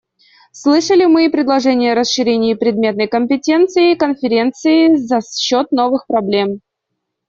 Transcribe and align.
Слышали 0.51 1.05
мы 1.05 1.27
и 1.27 1.29
предложения 1.29 1.91
о 1.91 1.95
расширении 1.95 2.55
предметной 2.55 3.07
компетенции 3.07 3.93
Конференции 3.93 4.95
за 4.95 5.19
счет 5.21 5.71
новых 5.71 6.07
проблем. 6.07 6.61